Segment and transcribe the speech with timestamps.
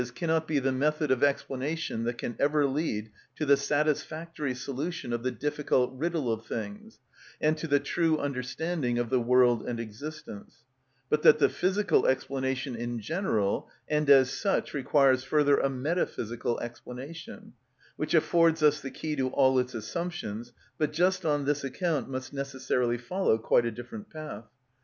[0.15, 5.21] _,cannot be the method of explanation that can ever lead to the satisfactory solution of
[5.21, 6.99] the difficult riddle of things,
[7.39, 10.63] and to the true understanding of the world and existence;
[11.07, 17.53] but that the physical explanation in general and as such requires further a metaphysical explanation,
[17.95, 22.33] which affords us the key to all its assumptions, but just on this account must
[22.33, 24.45] necessarily follow quite a different path.